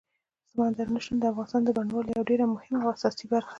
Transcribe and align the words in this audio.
سمندر 0.49 0.87
نه 0.93 0.99
شتون 1.03 1.17
د 1.19 1.25
افغانستان 1.31 1.61
د 1.65 1.69
بڼوالۍ 1.77 2.11
یوه 2.13 2.27
ډېره 2.29 2.45
مهمه 2.53 2.79
او 2.83 2.89
اساسي 2.95 3.25
برخه 3.33 3.49
ده. 3.49 3.49